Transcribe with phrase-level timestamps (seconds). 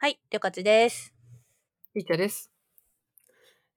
[0.00, 1.12] はい、りょかちです。
[1.92, 2.52] ピーチャーです。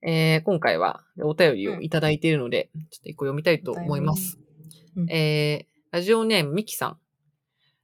[0.04, 4.38] えー、今回はお便りをいただいているので、ちょっと一個読みたいと思います。
[4.96, 6.98] うんえー、ラジオネームミキさん。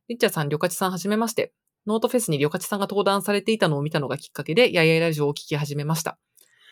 [0.08, 1.52] リッチャーさん、りょかちさんはじめまして。
[1.88, 6.20] ノートフェスにりょかちさんが登壇されていたのを見たのがきっかけで、ややいラジオを聞き始めました。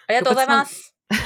[0.06, 0.96] ありがとうございます。
[1.10, 1.18] り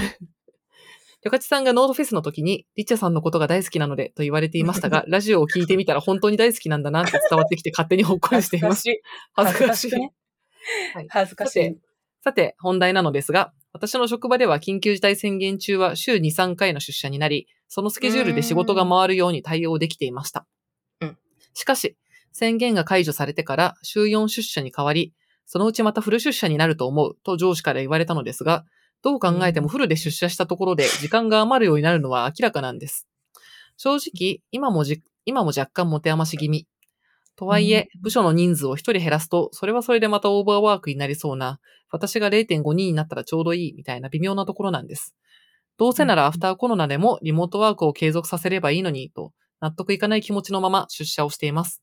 [1.28, 8.90] ょかち さんがノートフェスの時に、リッチャーさんのことが大好きなのでと言われていましたが、 ラジオを聞いてみたら本当に大好きなんだなって伝わってきて勝手にほっこりしています。
[8.90, 9.02] い。
[9.34, 9.92] 恥ずかしい。
[10.70, 10.91] ね。
[10.93, 11.77] はい恥ずかしいさて。、
[12.23, 20.46] さて、本題なのですが、私の職場では緊急事態宣言中は週2、3回の出社になり、そのスケジュールで仕事が回るように対応できていました。
[21.01, 21.18] うん
[21.54, 21.97] しかし、
[22.32, 25.13] 宣言が解除されてから週4出社に変わり、
[25.46, 28.65] そのうちまたフル出社になると思うと上司から言われたのですが、
[29.01, 33.08] どう考えてもフルで出社したところで時間が余るようになるのは明らかなんです。
[33.77, 36.67] 正直、今もじ、今も若干持て余し気味。
[37.39, 45.16] とはいえ、部署の人数を一人減らすと、それはそれでまたオーバーワークになりそうな、私が0.5人になったらちょうどいいみたいな微妙なところなんです。
[45.78, 51.81] どうせならアフターコロナでもリモートワークを継続させればいいのに、と納得いかない気持ちのまま出社をしています。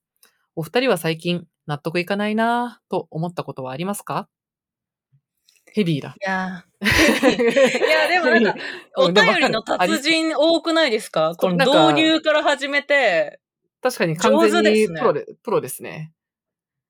[0.57, 4.29] お二人は最近納得いかないなぁと思ったことはありますか？
[5.73, 6.15] ヘビーだ。
[6.21, 6.87] いやー。
[6.87, 8.61] いや、 でもなんか、
[8.99, 11.35] お便りの達人多くないですか？
[11.37, 13.41] この導入から始めて、
[13.87, 16.13] 確かに完全にプロで、プロですね。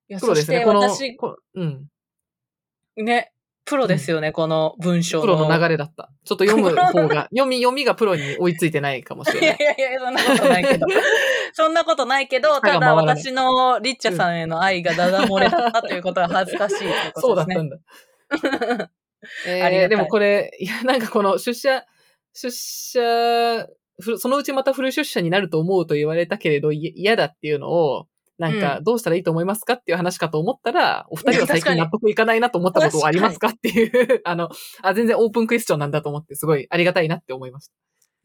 [0.09, 0.61] いやプロですね。
[0.61, 0.89] この
[1.55, 1.87] うん。
[2.95, 3.31] ね、
[3.65, 6.09] プロですよね、この文章プロの流れだった。
[6.25, 9.81] ちょっと読む方が、 読み、読みがプロに追いついてないかもしれいやないい。
[9.81, 10.87] やいや、そんなことないけど。
[11.53, 17.69] そんなことないけど、ただ私のリッチャさんへの愛がダダ漏れだったということは恥ずかしいというそうことですね。
[17.69, 18.89] だったんだ。
[19.45, 21.85] えー、でもこれ、いや、なんかこの出社、
[22.33, 23.69] 出社、ふ
[24.17, 34.49] そのうちまたフル出社になると思うと言われたけれど、い嫌だっていうのを、なんか、どうしたらいいと思いますかっていう話かと思ったら、お二人は最近納得いかないなと思ったことはありますかっていう、 あの、
[34.83, 37.73] あ、全然オープンクエスチョンなんだと思って、すごいありがたいなって思いました。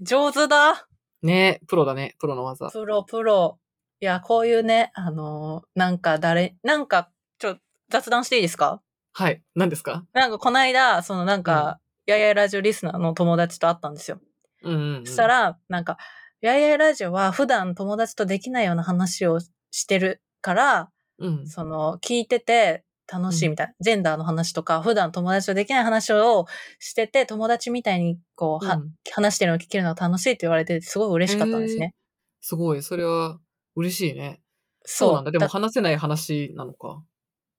[0.02, 0.86] 上手だ。
[1.22, 2.68] ねプロだね、プロの技。
[2.70, 3.58] プロ、プロ。
[4.00, 7.56] いや、こういうね、あのーなんか誰、なんか、ちょ、
[7.88, 8.82] 雑談していいですか？
[9.14, 9.42] はい。
[9.54, 10.04] 何ですか？
[10.12, 14.20] なんかこの間、そのなんか、ややラジオリスナーの友達と会ったんですよ。
[14.62, 15.06] うんうん、うん。
[15.06, 15.98] そしたら、なんか、
[16.40, 19.38] ややラジオは普段友達とできないような話を
[19.70, 21.46] してるから、うん。
[21.46, 23.74] その、聞いてて楽しいみたいな。
[23.80, 26.46] ジェンダーの話とか、普段友達とできない話を
[26.78, 31.94] してて、友達みたいにこう、はうん話してるのを聞けるのが楽しいって言われて、すごい嬉しかったんですね。
[32.40, 33.38] すごい、それは
[33.76, 34.40] 嬉しいね。
[34.84, 35.30] そうなんだ。
[35.30, 37.02] でも話せない話なのか。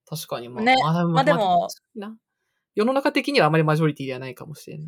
[0.06, 0.50] 確かに。
[0.50, 2.16] まあ、ねあまあでも、な
[2.76, 4.88] 世の中的にはあまりマジョリティではないかもしれない。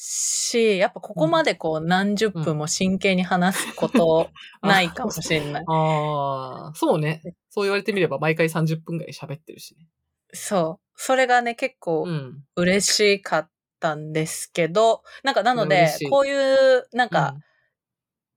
[0.00, 4.30] し、やっぱここまでこう何十分も真剣に話すこと
[4.62, 5.64] ないかもしれない。
[5.66, 7.20] ああ、そうね。
[7.50, 9.88] そう言われてみれば毎回30分ぐらい喋ってるしね。
[10.32, 10.86] そう。
[10.94, 12.44] それがね、結構うん。
[12.54, 13.50] 嬉しかっ
[13.80, 16.32] たんですけど、なんかなのでこうい
[16.78, 17.34] う、なんか、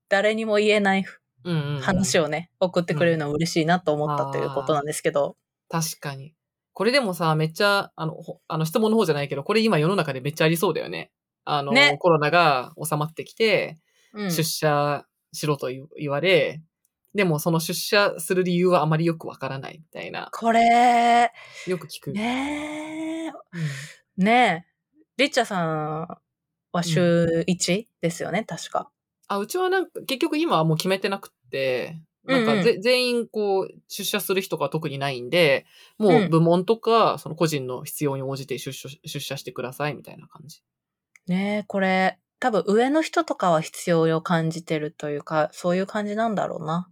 [0.08, 1.04] 誰にも言えない
[1.44, 5.36] うん、うんうんうん話をね、送ってくれるのは嬉しいなと思ったということなんですけど。
[5.68, 6.34] 確かに。
[6.72, 11.12] これでもさ、めっちゃ、あの、ほあの質問の方じゃないけど、これ今世の中でめっちゃありそうだよね。
[11.44, 11.96] あの、ね。
[11.98, 13.78] コロナが収まってきて、
[14.12, 14.30] うん。
[14.30, 16.62] 出社しろと言言われ、
[17.14, 21.32] でもその出社する理由はあまりよくわからないみたいな、これ、
[21.66, 22.12] よく聞く。
[22.12, 23.26] ね。
[23.26, 24.24] え、うん。
[24.24, 24.66] ね。
[24.66, 24.72] え、
[25.18, 26.08] リッチャさん
[26.72, 27.88] は週 1?
[28.00, 28.90] ですよね、確か。
[29.28, 32.62] あ、うちはなんか、結局今はもう決めてなくって、なんかうん。
[32.62, 35.66] ぜ、全員こう、出社する人が特にないんで、
[35.98, 40.62] もううん部門とか、その個人の必要に応じて出社出社してくださいみたいな感じ。
[41.26, 46.90] ねえ、これ、多分上の人とかは必要を感じてるというか、そういう感じなんだろうな。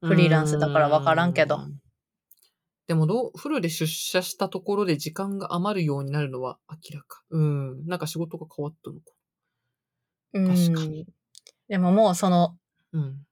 [0.00, 1.60] フリーランスだからわからんけど。
[2.86, 7.22] でもどう、フルで出社したところで時間が余るようになるのは明らか。
[7.30, 7.86] うん。
[7.86, 9.12] なんか仕事が変わったのか。
[10.32, 11.06] 確かにうん。
[11.68, 12.56] でももうその、
[12.92, 13.26] うん。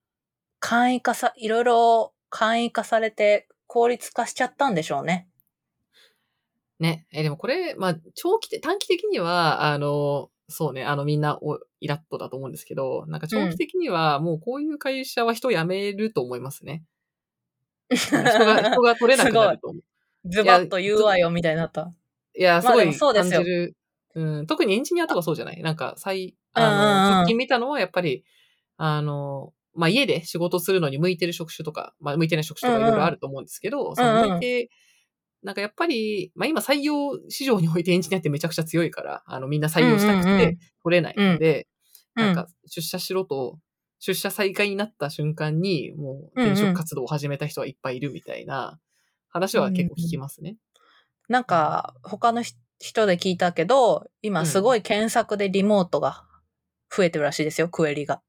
[0.61, 5.29] 簡易化さ、いろいろ簡易化されて効率化しちゃったんでしょうね。
[6.83, 7.07] ね。
[7.13, 16.85] え、でもこれ、まあ、長期的、短期的には、あの、そうね、あの、みんなおイラッとだと思うんですけど、なんか長期的には、もうこういう会社は人辞めると思いますね。
[17.91, 19.83] 人が、人が取れなくなると思う。
[20.29, 21.91] ズバッと言うわよ、みたいになった。
[22.37, 23.77] いや、すごいそうですよ感じる。
[24.15, 25.63] うん、特にエンジニアとかそうじゃない？
[25.63, 28.25] なんか、最、うんうんうんあの、直近見たのはやっぱり、
[28.77, 34.71] あの、まあ、家で仕事するのに向いてる職種とか、まあ、向いてない職種とかいろいろあると思うんですけど、その向いて、
[35.43, 41.73] なんかやっぱり、まあ、今採用市場においてエンジニアってめちゃくちゃ強いから、あの、みんな採用したくうんうんうんて取れないので、うん
[42.15, 43.59] なんか、出社しろと、
[43.99, 48.79] 出社再開になった瞬間に、もう転職活動を始めた人はいっぱいいるみたいな
[49.31, 50.59] 話は結構聞きますね。
[51.29, 56.27] なんか、他のひ人で聞いたけど、今すごい検索でリモートが
[56.95, 58.21] 増えてるらしいですよ、クエリが。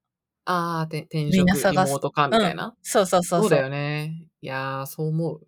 [0.46, 2.76] ああ、て転み職リモート化みたいな。
[2.82, 3.50] そうそうそうそう。
[3.50, 4.28] そうだよね。
[4.42, 5.48] いやー、そう思う。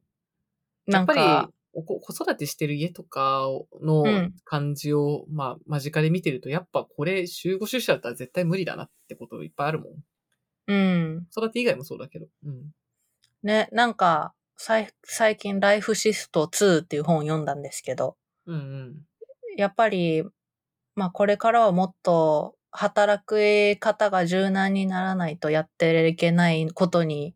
[0.87, 3.47] なんか、お子子育てしてる家とか
[3.81, 9.93] のうん感じを、まあ、間近で見てると、やっぱこれ、集合出社だったら絶対無理だなってこといっぱいあるもん。
[10.67, 11.27] うん。
[11.33, 12.27] 子育て以外もそうだけど。
[12.45, 12.71] うん。
[13.43, 14.87] ね、なんか、最
[15.37, 18.95] 近ライフシフト2っていう本を読んだんですけど、うんうん。
[19.57, 20.23] やっぱり、
[20.95, 27.35] まあこれからはもっと働く方が柔軟にならないとやっていけないことに、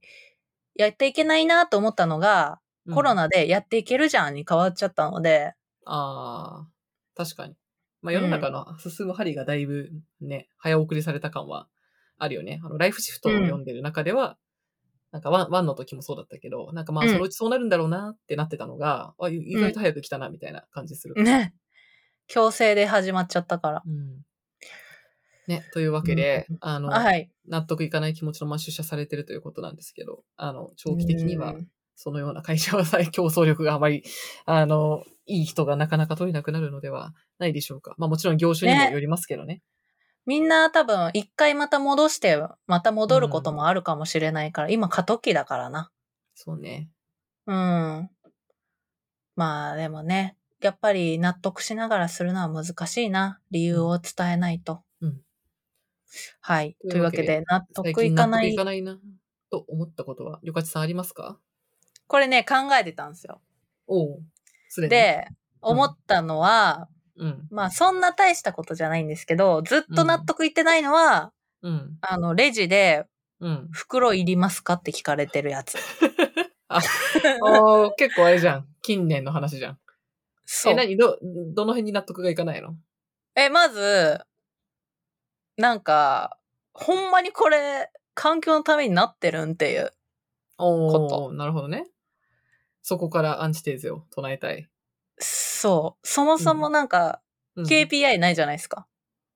[0.76, 5.54] やっていけないなと思ったのが、うんコロナでやっていけるじゃんに変わっちゃったので、
[5.86, 6.68] ああ、
[7.16, 7.56] 確かに。
[8.02, 9.90] まあ、世の中の進む針がだいぶ
[10.22, 11.68] ね、早送りされた感は
[12.18, 12.62] あるよね。
[12.64, 14.38] あの、ライフシフトを読んでる中では、
[15.12, 21.22] なんかワン、ワンの時もそうだったけど、なんかまあ、うんそのうちそうなるんだろうなってなってたのが、あ、意外と早く来たな、みたいな感じする。
[21.22, 21.54] ね、
[22.28, 23.84] 強制で始まっちゃったから。
[23.86, 24.22] うん。
[25.48, 27.32] ね、というわけで、あの、はい。
[27.48, 31.68] 納得いかない気持ちのまま出社されてるということなんですけど、あの、長期的にはうん
[32.02, 34.04] そのような会社は再競争力があまり、
[34.46, 37.94] あの、いい人がなかなか取れなくなるのではないでしょうか。
[37.98, 39.62] まあもちろん業種にもねよりますけどね。
[40.26, 45.92] みんな多分一回また戻して、また戻ることもあるかもしれないから、今過渡期だからな。
[46.34, 46.90] そうね。
[47.46, 48.10] うん。
[49.36, 53.40] まあでもね、やっぱり納得しながらするのは難しいな。
[53.52, 54.84] 理由を伝えないと。
[55.02, 55.22] うん
[56.42, 56.76] はい。
[56.90, 58.56] といううわけで、納最得いかない近納得い。
[58.56, 59.00] かないな、
[59.50, 61.40] と思ったことは、よかちさんありますか？
[62.10, 63.40] これね、考えてたんですよ。
[63.88, 64.20] お
[64.90, 65.28] で
[65.62, 67.48] 思ったのは、うん。
[67.52, 71.98] まあそんな大したことじゃないんですけど、ずっと納得いってないのは、うん。
[72.02, 73.06] あの、レジで
[73.40, 73.70] うん。
[73.72, 75.78] 袋いりますかって聞かれてるやつ。
[76.68, 78.68] あー結構あれじゃん。
[78.82, 79.74] 近年の話じゃん。
[79.74, 79.78] え、
[80.46, 80.76] そう。
[80.76, 80.98] 何？
[80.98, 82.76] ど、どの辺に納得がいかないの？
[83.36, 84.20] え、まず、
[85.58, 86.40] なんか、
[86.74, 89.92] ほんまにこれ、環境のためになってるんっていう。
[90.58, 91.86] おこー、なるほどね。
[92.90, 94.68] そこからアンチテーゼを唱えたい。
[95.20, 96.08] そう。
[96.08, 97.22] そもそもなんか、
[97.56, 98.88] うん KPI ないじゃないですか。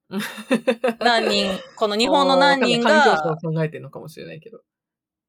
[0.09, 0.21] う ん
[1.00, 4.61] 何人、この日本の何人環境が、省を考えてるのかもしれないけど。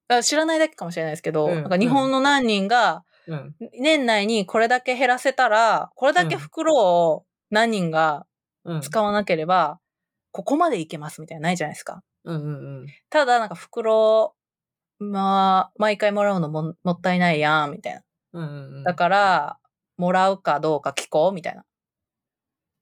[0.08, 3.54] あ知らないだけかもしれないですけど、うんなんか日本の何人が、うん。
[3.78, 8.26] 年内にこれだけ減らせたら、これだけ袋を何人が
[8.64, 8.80] うん。
[8.80, 9.80] 使わなければ、
[10.32, 12.02] ここまでいけますみたいなのないじゃないですか。
[12.24, 12.86] うんうんうん。
[13.10, 14.34] ただなんか袋、
[14.98, 18.03] まあ、毎回もらうのももったいないやん、みたいな。
[18.34, 18.84] うんうんうん。
[18.84, 19.58] だから、
[19.96, 21.64] もらうかどうか聞こう、みたいな。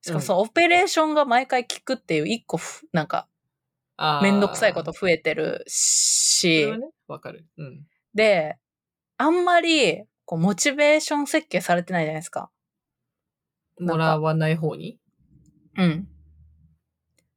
[0.03, 3.29] しかもそのオペレーションが毎回聞くっていう一個ふ、なんか、
[4.23, 7.47] めんどくさいこと増えてるし、それはね、わかる。
[7.57, 7.87] うん。
[8.15, 8.57] で、
[9.19, 12.51] あんまり、こう、モチベーション設計されてないじゃないですか。
[13.81, 14.99] もらわない方に？
[15.77, 16.09] うん。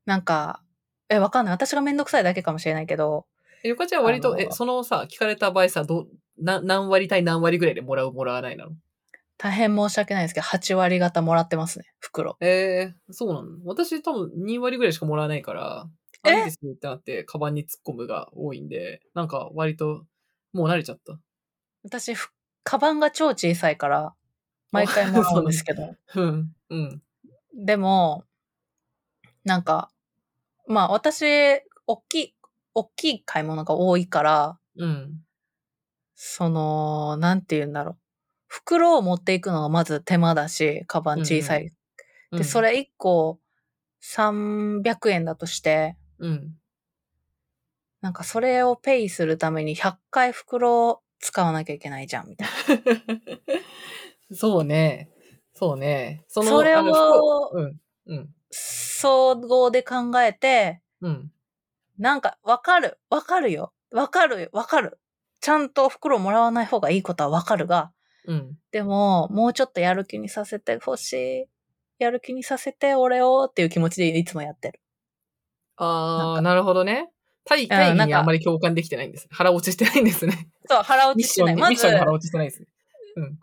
[0.06, 0.62] なんか、
[1.10, 1.54] え、わかんない。
[1.54, 3.26] 私がめんどくさいだけかもしれないけど、
[3.64, 8.72] え、ゆかちゃんは割と、え、そのさ、聞かれた場合さ、ど、な、何割対何割ぐらいでもらう、もらわないなの？
[9.38, 12.38] 大変申し訳ないですけど、8割方もらってますね、袋。
[12.40, 13.58] えー、そうなの？
[13.66, 15.90] 私多分2割ぐらいしかもらわないから、
[16.24, 20.06] あえれですってなって、カバンに突っ込むが多いんで、なんか割と、
[20.54, 21.20] もう慣れちゃった。
[21.84, 22.30] 私、ふ
[22.64, 24.16] カバンが超小さいから、
[24.72, 25.96] 毎回もらうんですけど。
[26.16, 27.02] うん、うん、
[27.54, 28.24] でも、
[29.44, 29.92] なんか、
[30.68, 31.26] まあ私、
[31.86, 32.36] 大きい、
[32.74, 35.25] 大きい買い物が多いから、うん。
[36.16, 37.98] その、なんて言うんだろう。
[38.48, 41.66] 袋を持っていくのがまず手間だし、カバン小さい。
[41.66, 41.72] うん
[42.32, 43.40] で、そ、れ1個
[44.02, 46.56] 300円だとして、うん。
[48.02, 54.36] なんかそれをペイするために100回袋を使わなきゃいけないじゃん、みたいな。
[54.36, 55.10] そうね。
[55.54, 56.26] そうね。
[56.28, 61.32] その、それをうん、うん、総合で考えて、うん。
[61.98, 63.00] なんか、わかる。
[63.10, 63.74] わかるよ。
[63.92, 64.50] わかるよ。
[64.52, 65.00] わかる。
[65.46, 67.92] ちゃんと袋もらわない方がいいことはわかるが、
[68.26, 68.58] うん。
[68.72, 71.46] でも、もうちょっとやる気にさせてほしい。
[72.00, 74.82] やる気にさせて、俺をっていう気持ちでいつもやってる。
[75.78, 77.12] あー、なるほどね。
[77.44, 79.28] 対、対にあんまり共感できてないんです。
[79.30, 80.50] 腹落ちしてないんですね。
[80.68, 81.56] そう、腹落ちしてない。
[81.56, 82.68] まずミッションに、腹落ちしてないですね。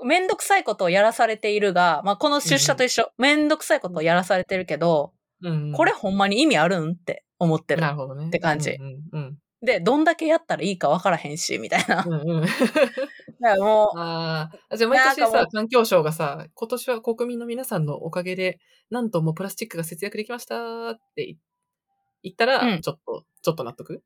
[0.05, 3.13] めんどくさいことをやらされているが、まあ、この出社と一緒。
[3.17, 5.73] めんどくさいことをやらされてるけど、うん。
[5.73, 7.91] これほんまに意味あるんって思ってるな。
[7.91, 8.27] るほどね。
[8.27, 12.05] って感じうん、うん、で、どんだけやったらいいかわからへんし、みたいな。
[12.05, 12.13] うん。
[12.13, 12.41] うん、うん。
[12.43, 12.57] だか
[13.41, 18.59] らもう、ああ、じゃあ毎年さ環境省がさ、今年は国民の皆さんのおかげで、
[18.91, 21.37] なんともプラスチックが節約できましたって
[22.23, 24.03] 言ったら、うんちょっと、ちょっと納得？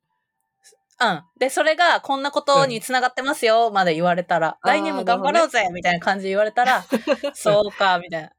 [1.00, 1.22] うん。
[1.38, 6.84] で、それがこんなことに繋がってますよ、まで言われたら、あー来年も頑張ろうぜ、みたいな感じで言われたら、
[7.34, 8.30] そうか、みたいな、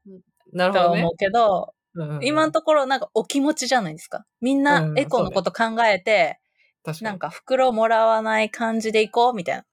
[0.52, 1.16] なるほどねと思う。
[1.16, 4.24] けど、うんうん今のところなんかお気持ちじゃないですか。
[4.40, 6.38] みんうなんエコのこと考えて、
[6.84, 7.10] 確かに。
[7.10, 9.64] なんか袋もらわない感じでいこう、みたいな。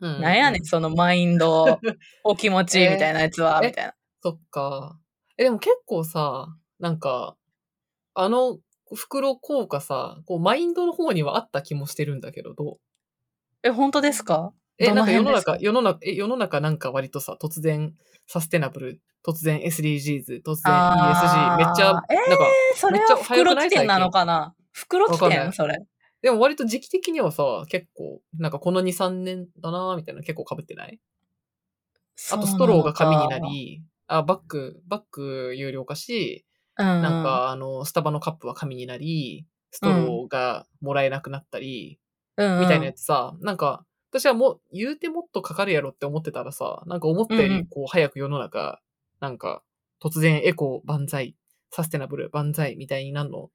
[0.00, 1.78] うんうんなんやねん、そのマインド、
[2.24, 3.94] お気持ち、みたいなやつは、えみたいな。
[4.22, 4.98] そっか。
[5.36, 6.48] え、でも結構さ、
[6.80, 7.36] なんか、
[8.14, 8.58] あの
[8.94, 12.78] 袋効果さ、こうマインドの方にはあった気もしてるんだけど、どう？
[13.62, 14.52] え、本当ですか？
[14.78, 17.94] え、なんか世の中、世の中、え、世の中なんか割とさ、突然
[18.26, 22.16] サステナブル、突然 SDGs、突然 ESG、めっちゃ、なんか、え
[22.74, 24.54] えそれはめっちゃ早袋起点なのかな？
[24.72, 25.52] 袋起点？
[25.52, 25.78] それ。
[26.22, 31.00] でも割と時期的にはさ、結構、なんかこの2、3年だなーみたいな結構被ってない？
[32.30, 36.46] あとストローが紙になり、あ、バッグ、バッグ有料化し、
[36.78, 41.98] そうなのか、なんかあの、スタバのカップは紙になり、ストローがもらえなくなったり、
[42.36, 47.58] うん、みたいなやつさ、なんか、私はもう、言うてもっとかかるやろって思ってたらさ、なんか思ったようんうん。
[47.62, 48.80] り、こう、早く世の中、
[49.20, 49.62] なんか、
[50.02, 51.36] 突然エコ万歳、
[51.70, 53.50] サステナブル万歳みたいになるの、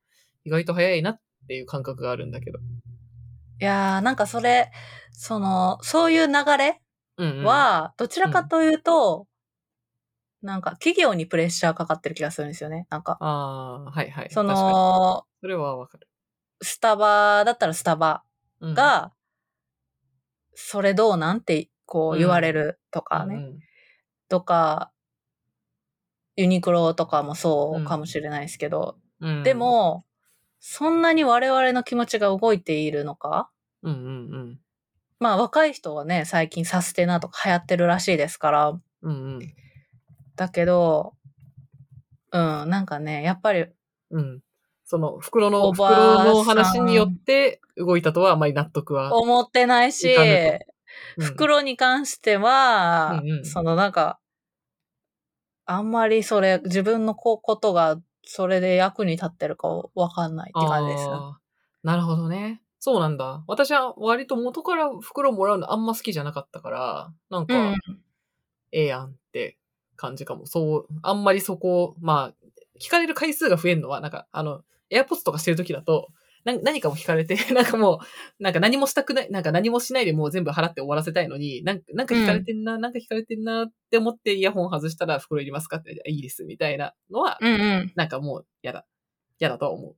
[0.46, 2.60] 意外と早いなっていう感覚があるんだけど。
[2.60, 4.72] いやー、なんかそれ、
[5.12, 6.82] その、そういう流れ
[7.18, 7.44] うん、うん。
[7.44, 9.28] は、どちらかというと、
[10.44, 12.86] なんか企業にプレッシャーかかってる気がするんですよね。
[12.92, 14.30] なんか、ああ、はいはい。
[14.30, 14.44] そ。
[14.44, 16.08] の、それはわかる。
[16.62, 18.24] スタバだったらスタバ
[18.60, 19.14] うん、が、
[20.54, 23.36] それどうなんてこう言われるとかね。
[23.36, 23.60] うん
[24.30, 24.92] とか、
[26.36, 30.06] ユニクロとかもそうかもしれないですけど、うん、で、も、
[30.60, 33.50] そんなに我々の気持ちが動いているのか？
[33.84, 34.10] うんうんう
[34.54, 34.60] ん。
[35.20, 39.40] まあ若い人はね、最近サステナとか流行ってるらしいですから、うんうん。
[40.36, 41.14] だけど、
[42.32, 43.66] うん、なんかね、やっぱり、
[44.12, 44.42] うん。
[44.86, 49.16] その、袋の、袋の話によって動いたとはあまり納得は。
[49.16, 50.14] 思ってないし
[51.18, 54.20] うん袋に関しては、うんうんそのなんか、
[55.66, 61.10] あんまりそれ、自分のこことが、それで役に立ってるかわかんないって感じです。
[61.84, 62.62] なるほどね。
[62.80, 63.44] そうなんだ。
[63.48, 67.76] 私は割と元から袋もらうのあんま好きじゃなかったから、なんか、うん。
[68.72, 69.58] ええやんって
[69.96, 70.46] 感じかも。
[70.46, 72.48] そう、あんまりそこ、まあ、
[72.80, 76.10] 聞かれる回数が増えるのは、なんか、あの、エアポッツとかしてる時だと、
[76.48, 78.00] な何かも聞かれて、 なんかも
[78.40, 87.92] う、なんか何もしたくない、なんか何もしないでもう全部払って終わらせたいのに、なんなんか聞かれてんな、なんか聞かれてんなって思ってイヤホン外したら袋いりますかって、いいです、みたいなのは、うんうん。
[87.96, 88.86] なんかもう嫌だ。
[89.40, 89.96] 嫌だとは思う。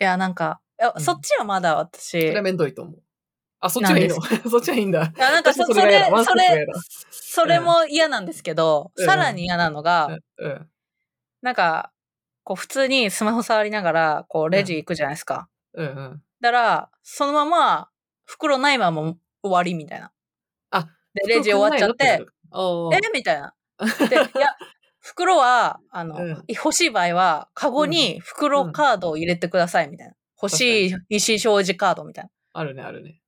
[0.00, 0.60] いや、なんか、
[0.94, 3.02] うんそっちはまだ私、それはめんどいと思う。
[3.60, 4.16] あ、そっちはいいの
[4.50, 5.12] そっちはいいんだ。
[5.14, 6.66] いやなんかそ私それそれ
[7.10, 10.70] それも嫌なんですけど、うんさらに嫌なのが、うんうん。
[11.42, 11.92] なんか、
[12.44, 15.49] こう普通にスマホ触りながら、こうレジ行くじゃないですか。
[15.74, 16.22] うんうん。
[16.40, 17.90] だから、そのまま、
[18.24, 20.12] 袋ないまま終わりみたいな。
[20.70, 22.98] あ、で、レジ終わっちゃって、おえ？
[23.12, 23.54] みたいな。
[24.08, 24.54] で、いや、
[25.00, 30.14] 袋は、あの、うん欲しい場合は、カゴに袋カードを入れてくださいみたいな。
[30.42, 32.30] 欲しい意思表示カードみたいな。
[32.52, 33.20] あるね、あるね。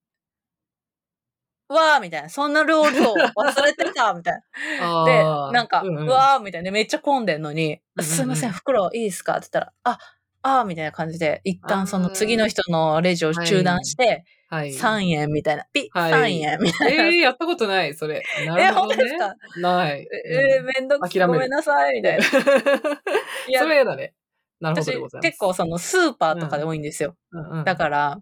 [1.69, 2.29] うわーみたいな。
[2.29, 4.35] そんなルールを忘れてたみたい
[4.81, 5.05] な。
[5.07, 5.23] で
[5.57, 6.71] なんか、ううんうんわーみたいな。
[6.71, 9.35] めっちゃ混んでんのに、すいません、袋いいですか？
[9.39, 9.99] って言ったら、あ、
[10.43, 14.71] あーみたいな感じで、一旦その次の人のレジを中断して、はい。
[14.71, 15.65] 3円みたいな。
[15.73, 17.05] ピッ、はい3円みたいな。
[17.07, 18.23] えー、やったことない、それ。
[18.47, 18.97] なえ、るほどね。
[18.97, 19.35] 本当ですか？
[19.61, 20.07] ない。
[20.27, 21.27] えー、めんどくさい。
[21.27, 22.25] ごめんなさい、みたいな。
[23.49, 24.15] いやそれだね。
[24.61, 25.31] なるほ私どでございます。
[25.31, 27.17] 結構そのスーパーとかで多いんですよ。
[27.31, 28.21] うんうん、だから、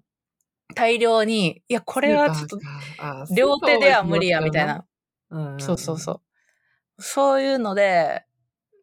[0.75, 2.59] 大量に、いや、これはちょっと
[3.35, 4.67] 両手では無理や、みたい。
[4.67, 4.85] な。
[5.31, 7.03] スーパーは必要だなそうそうそう。
[7.03, 8.25] そういうので、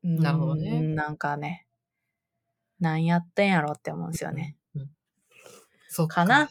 [0.03, 1.66] なるほどねうんなんかね、
[2.79, 4.55] 何やってんやろって思うんですよね。
[4.75, 4.81] うん。
[4.81, 4.89] うん
[5.89, 6.49] そっかな。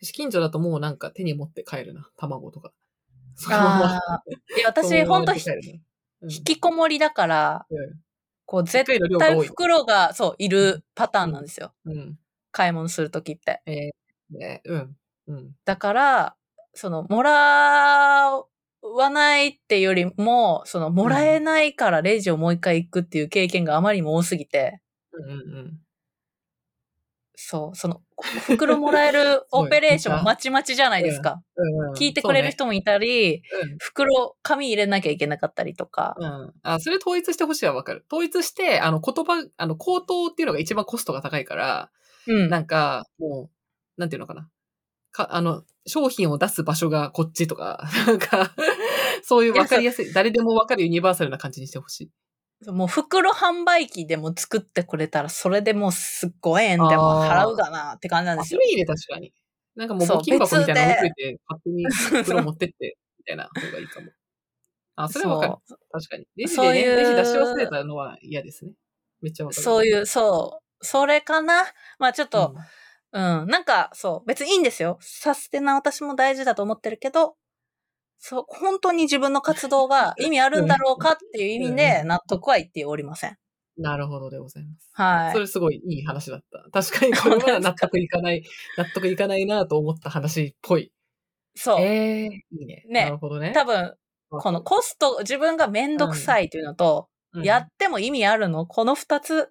[0.00, 2.10] 私近所だともうなんか手に持って帰るな。
[2.16, 2.72] 卵とか。
[3.50, 4.22] ああ。
[4.56, 8.00] いや、 私、ほんと引きこもりだから、うん
[8.46, 8.84] こう、絶。
[9.18, 11.72] 対袋が、そう、いるパターンなんですよ。
[11.84, 12.18] うん。
[12.52, 13.60] 買い物するときって。
[14.30, 14.96] ね、うん。
[15.26, 15.50] うん。
[15.64, 16.36] だから、
[16.72, 18.40] その、もら
[18.82, 24.80] わないっていうよりも、その、もらえないからレジをもう一回行くっていう経験があまりにも多すぎて、
[25.20, 25.80] うんうん
[27.36, 28.02] そう、その、
[28.48, 31.42] 袋もらえるオペレーションまちまちじゃないですか。
[31.54, 31.92] うん。
[31.92, 36.16] 聞いてくれる人もいたり、そうね袋、紙入れなきゃいけなかったりとか。
[36.18, 36.26] うん。
[36.26, 36.54] うん。
[36.62, 38.04] あ、それ統一してほしいはわかる。
[38.10, 41.90] 統一して、あの、言葉、あの、口頭っていうのが一番コストが高いから、
[42.26, 42.48] うん。
[42.48, 43.50] なんか、も
[43.96, 44.48] う、なんていうのかな。
[45.12, 48.54] か、あの、商品を出す場所がこっちとか、 なんか、
[49.22, 52.10] そういうわかりやすい、誰でもわかるユニバーサルな感じにしてほしい。
[52.66, 58.60] もう袋販売機でも作ってくれたら、それでもうすっごい円でも払うかなって感じなんあ、ですよ。
[58.60, 59.32] それいいね、確かに。
[59.74, 61.86] なんかもう募金箱みたいなの別で置いといて、勝手に
[62.24, 64.06] 袋持ってって、みたいな方がいいかも。
[64.96, 65.76] あ、それはわかる。
[65.92, 66.26] 確かに。
[66.36, 68.72] レジでね、そういうレジ出し忘れたのは嫌ですね。
[69.20, 69.62] めっちゃわかる。
[69.62, 70.84] そういう、そう。
[70.84, 71.64] それかな
[71.98, 74.98] まあちょっと、うんうん、なんか、そう、別にいいんですよ。
[75.00, 77.36] サステナ私も大事だと思ってるけど、
[78.18, 83.36] そう、本当に自分の活動が 意味あるんだろうかっていう意味で納得は言っておりません。
[83.78, 84.90] なるほどでございます。
[84.92, 85.32] はい。
[85.32, 86.82] それすごいいい話だった。
[86.82, 88.42] 確かにこれは納得いかない、
[88.78, 90.92] 納得いかないなと思った話っぽい。
[91.54, 91.80] そう。
[91.80, 92.84] ええいいね。
[92.88, 93.52] ねなるほどね。
[93.52, 93.94] 多分、
[94.30, 98.66] このコスト、自分がめんどくさいっていうのと、うんやっても意味あるの？
[98.66, 99.50] この二つ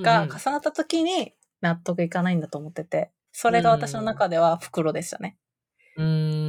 [0.00, 5.36] がうん重なった時に納得いかないんだと思ってて、それが私の中では袋でしたね。
[5.98, 6.39] うーん。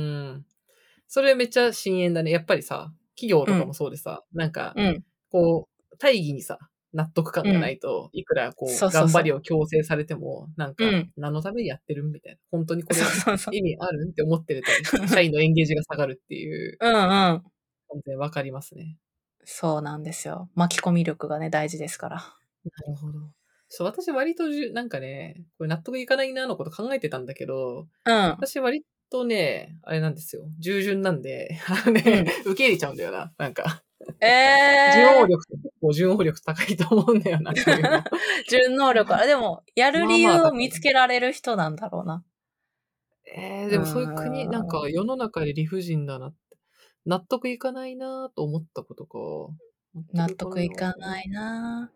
[1.13, 2.31] それめっちゃ深淵だね。
[2.31, 5.03] やっぱりさ、企業とかもそうでさ、なんか、うん。
[5.29, 6.57] こう、大義にさ、
[6.93, 12.39] 納得感がないと、いくらこう、頑張りを強制されても、なんかうん、何のためにやってるみたいな。
[12.49, 12.99] 本当にこれ。
[13.51, 16.97] 意味あるって思ってると、 社員のエンゲージが下がるっていう、うんうん。
[16.97, 17.43] 完
[18.05, 18.97] 全わかりますね。
[19.43, 20.49] そうなんですよ。
[20.55, 22.15] 巻き込み力がね、大事ですから。
[22.15, 22.23] な
[22.87, 23.19] るほど。
[23.67, 28.13] そう、私割とじゅ、なんかね、これ納得いかないなのこと考えてたんだけど、うん。
[28.13, 30.43] 私割とね、あれなんですよ。
[30.59, 33.31] 従順なんで、 あのね、受け入れちゃうんだよな。
[33.37, 33.83] なんか、
[34.21, 37.53] えー、順応力って結構順応力高いと思うんだよな、
[38.49, 39.13] 順能力。
[39.13, 42.23] あでも、やる理由を見つけられる人なんだろうな。
[43.35, 46.37] えー、でもそういう国、うんなんか世の中で理不尽だなって。
[47.05, 49.17] 納得いかないなと思ったことか。
[50.13, 50.99] 納得いかい。
[50.99, 51.91] ないな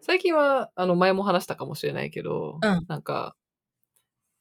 [0.00, 3.36] 最近は、あの、前も話したかもしれないけど、うんなんか、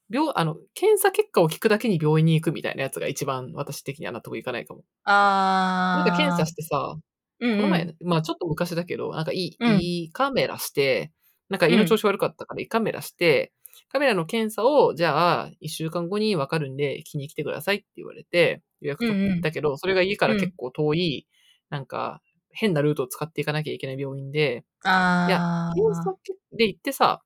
[0.10, 4.84] 病、あの、検査結果を聞くだけに病院に行くみたいなやつが一番私的には納得いかないかも。
[5.04, 6.10] あー。
[6.10, 6.98] なんか検査してさ、
[7.39, 11.12] うんうん、この前、まあちょっと昔だけど、なんかいい、うんいいカメラして、
[11.50, 13.54] なんか胃の調子悪かったから胃カメラして、
[13.92, 21.28] カメラの検査を、じゃあ、一週間後にわかるんで、気に来てくださいって言われて、予約取って行ったけど、それが家から結構遠い、
[21.70, 25.75] なんか、変なルートを使っていかなきゃいけない病院で、あー。
[25.75, 26.16] 検査
[26.55, 27.22] で行ってさ、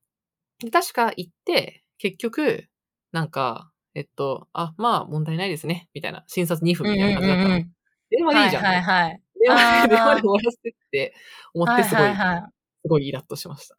[0.71, 2.65] 確か行って、結局、
[3.13, 6.26] なんか、えっと、あ、まあ問題ないですね、みたいな。
[6.28, 7.45] 診察2分みたいな感じだったの。
[7.45, 7.71] うんうんうん
[8.15, 8.63] 電話でいいじゃん。
[8.63, 9.21] はいはいはい。
[9.39, 11.13] 電話で電話で終わらせてって
[11.56, 12.43] 思ってすごい、はいはいはい
[12.86, 13.76] すごいイラッとしました。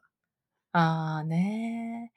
[0.72, 2.10] あーね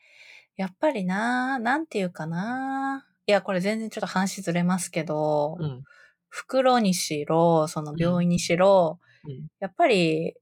[0.56, 5.84] やっぱりななんていうかないや、これ全然ちょっと話ずれますけど、うん。
[6.30, 9.48] 袋にしろ、その病院にしろ、うん。
[9.60, 10.34] やっぱり、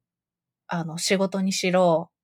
[0.68, 2.15] あの、仕事にしろ、うん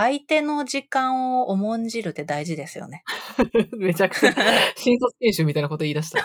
[0.00, 3.04] 相手の時間を重んじるって大事ですよね。
[3.76, 4.34] めちゃくちゃ、
[4.74, 6.20] 新卒研修みたいなこと言い出した。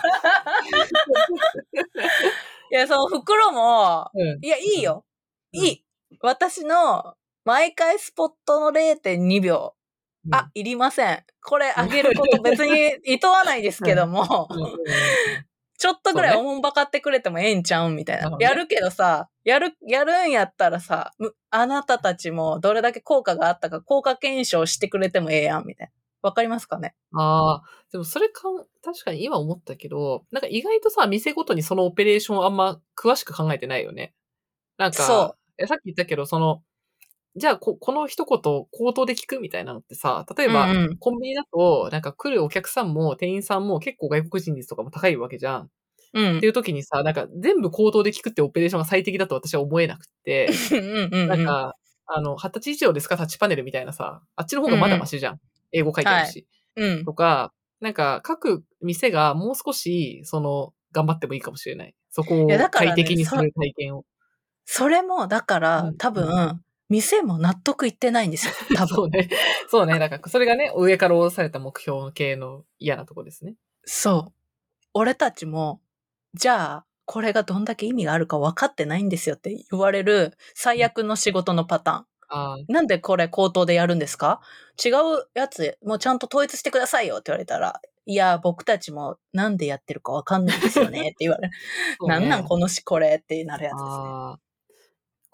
[2.70, 4.38] や、その袋も、うん。
[4.42, 5.04] いや、いいよ。
[5.52, 5.84] うんいい。
[6.20, 9.74] 私の毎回スポットの0.2秒。
[10.32, 11.24] あ、いりません。
[11.42, 14.78] これあげること別に厭わないですけども、うん、うんうん
[15.78, 18.30] ちょっとぐらいおもんばかってくれてもええんちゃうんみたいな。
[18.30, 25.92] ねやるけどさ、やる、やるんやったらさ、むあなたたちもどれだけ効果があったか効果検証してくれてもええやん、みたいな。
[26.22, 26.94] わかりますかね？
[27.12, 27.62] ああ、
[27.92, 34.14] でもそれかん、確かに今思ったけど、なんか意外とさ、店ごとにそのオペレーションあんま詳しく考えてないよね。
[34.78, 36.62] なんか、そえさっき言ったけど、その、
[37.36, 45.70] じゃあこ、この一言口頭で聞くみたいなのってさ、例えば、うんうんコンビニだと、なんか来るお客さんも店員さんも結構外国人率とかも高いわけじゃん。
[46.14, 46.48] うんってい。
[46.48, 51.28] う時にさ、なんか全部口頭で聞くってオペレーションが最適だと私は思えなくて、 うんうんうん。
[51.28, 51.74] なんか、
[52.06, 55.40] あの、発達以上ですかタッチパネルみたいなさ、あっちの方がまだマシじゃん。
[55.72, 56.46] 英語書いてあるし。
[56.76, 57.04] うん。
[57.04, 61.94] とか、なんか各店がもう少し、その、頑張ってもいいかもしれない。
[62.08, 64.04] そこを快適にする体験を。
[64.64, 68.52] それも、だから、うん多分、う店も納得いってないんですよ。
[68.74, 68.94] 多分。
[68.96, 69.28] そうね。
[69.68, 69.98] そうね。
[69.98, 73.54] だから、それがね、上から押された目標系の嫌なとこですね。
[73.84, 74.32] そう。
[74.94, 75.80] 俺たちも、
[76.34, 82.06] じゃあ、これがどんだけ意味があるか分かってないんですよって言われる最悪の仕事のパターン。
[82.28, 84.40] ああ、なんでこれ口頭でやるんですか？
[84.84, 91.54] 違うやつ、もうちゃんと統一してくださいよって言われたら、いや、僕たちもなんでやってるか分かんないですよねって言われる。
[92.02, 94.45] ねなんなんこのしこれってなるやつですね。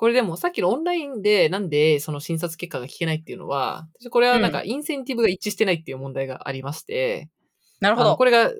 [0.03, 7.31] これでもさっきのオンラインでなんでその診察結果が聞けないっていうのは、私これはなんかインセンティブが一致してないっていう問題がありまして、
[7.79, 8.17] なるほど。
[8.17, 8.51] これが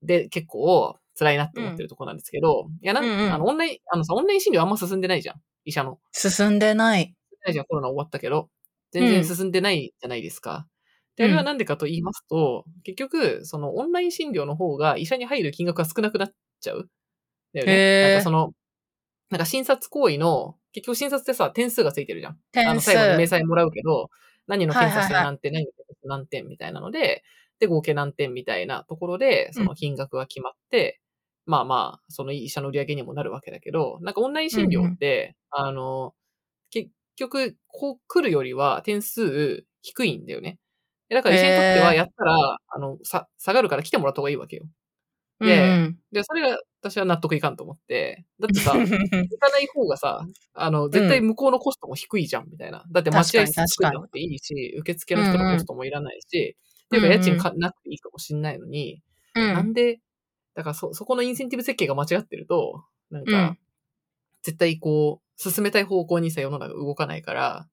[0.00, 5.36] で結構辛いなって思ってるところなんですけど、いやなん、うんうんあのオンライン、あのさ、オンライン診療あんま進んでないじゃん。
[5.66, 5.98] 医者の。
[6.12, 7.14] 進んでない。
[7.44, 8.48] ないじゃん、コロナ終わったけど。
[8.90, 10.66] 全然進んでないじゃないですか。
[11.16, 16.32] で、あれはなんでかと言いますと、結局、そのオンライン診療の方が医者に入る金額が少なくなっ
[16.62, 16.88] ちゃう。
[17.52, 18.08] だよね。
[18.12, 18.54] なんかその、
[19.30, 22.32] なんか診察行為の、結局診察ってさ、点数がついてるじゃん。
[22.32, 22.92] あの、点数。
[22.92, 24.10] 最後に明細もらうけど、
[24.46, 27.22] 何の検査してはいはいはい何点、何の検査して何点みたいなので、
[27.58, 31.00] で、合計何点みたいなところで、その金額が決まって、
[31.46, 36.14] まあまあ、その医者の売り上げにもなるわけだけど、なんかオンライン診療って、あの、
[36.70, 40.58] 結局、こう来るよりは点数低いんだよね。
[41.08, 44.64] でだから医者にとっては、やったら、あの、さ、下がるから来てもらった方がいいわけよ。
[45.40, 52.84] うんでうんで、それが私は納得いかんと思って、だってさ、 行かない方がさ、あの、絶対向こうのコストも低いじゃん、みたいな。
[52.90, 59.02] だって待合室作らなくていいし、受付の人のコストもいらないし、っていうか家賃かなくていいかもしんないのに、
[59.34, 59.54] うん。
[59.54, 60.00] なんで、
[60.54, 63.58] だからそ、そこのインセンティブ設計が間違ってると、なんか、うん。
[64.42, 67.68] 絶対こう、進めたい方向にさ、世の中動かないから、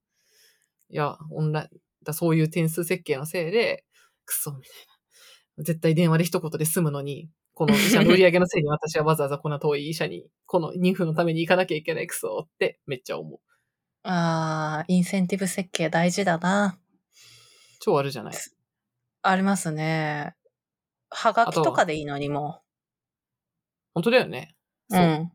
[0.90, 3.84] いや、オンライン、だそういう点数設計のせいで、
[4.24, 4.70] クソ、みたい
[5.56, 5.64] な。
[5.64, 13.40] 絶対電話で一言で済むのに、この医者の売り上げのせいに私はわざわざこんな遠い医者に、この妊婦のために行かなきゃいけないクソってめっちゃ思う。
[14.02, 16.78] ああ、インセンティブ設計大事だな。
[17.80, 18.34] 超あるじゃない。
[19.22, 20.34] ありますね。
[21.08, 22.60] はがきとかでいいのにも
[23.94, 24.54] 本当だよね。
[24.90, 24.94] う。
[24.94, 25.04] そう。
[25.06, 25.32] ん。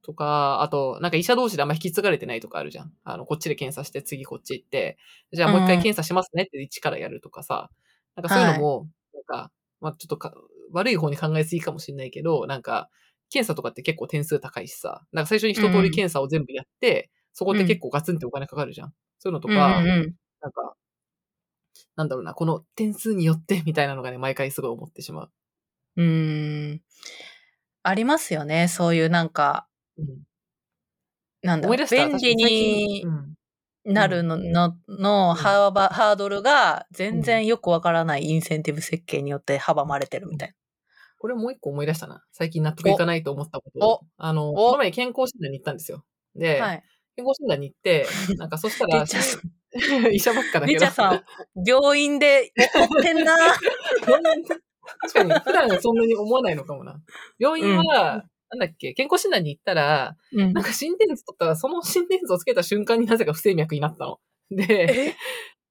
[0.00, 2.92] とか、あと、なんか医者同士であんま引き継がれてないとかあるじゃん。
[3.04, 4.96] あの、こっちで検査して次こっち行って、
[5.30, 7.68] じゃあもう一回検査しますねって一からやるとかさ。
[8.16, 10.32] なんかそういうのも、なんか、まあちょっとか
[10.72, 12.88] 悪い方に考えすぎかもしれないけど、なんか、
[13.30, 15.02] 検査とかって結構点数高いしさ。
[15.12, 18.92] なんか最初に一通り検査を全部やって、そこって結構ガツンってお金かかるじゃん。
[19.18, 20.74] そういうのとうんか、うんうんなんか、
[21.96, 25.30] なんだろうな、この点数によってみたいなのがね、毎回すごい思ってしまう。
[25.96, 26.82] うーん。
[27.82, 28.68] ありますよね。
[28.68, 30.06] そういうなんか、うん、
[31.42, 33.34] なんだろう便利にうん
[33.84, 40.54] なるのののハーバハードルが全然よくわからないインセンティブ設計によって阻まれてるみたい
[41.20, 42.24] これもう一個思い出したな。
[42.32, 44.00] 最近納得いかないと思ったこと。
[44.16, 46.02] あの、おこの前健康診断に行ったんですよ。
[46.34, 46.64] で、な。
[46.64, 46.82] はい。
[47.14, 48.06] 健康診断に行って、
[48.38, 49.04] なんかそしたら
[50.10, 50.78] 医者ばっかだけど。
[50.78, 51.22] りちゃさん、
[51.66, 53.36] 病院で怒ってんな。
[55.02, 56.98] 確かに、普段そんなに思わないのかもな。
[57.38, 64.20] 病院は、なんだっけ、健康診断に行ったら、うんなんか心電図取ったら、その心電図をつけた瞬間になぜか不整脈になったの。
[64.50, 64.64] で、
[65.10, 65.16] え？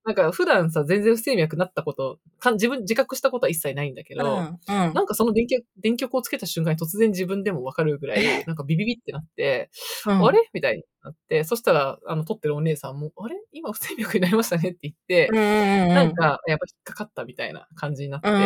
[0.05, 4.59] なんか普段さ、全然不整脈になったこと、かん自分自覚したことは一切ないんだけど、うん。
[4.67, 9.69] うんなんかその電極電極をつけた瞬間に突然自分でもわかるぐらい、なんかビビビってなって、
[10.07, 10.49] うんあれ？
[10.53, 13.35] みたいになって、そしたら、あの、撮ってるお姉さんも、あれ？
[13.51, 15.27] 今不整脈になりましたねって言って。
[15.29, 18.39] なんか、やっぱ引っかかったみたいな感じになって、うんう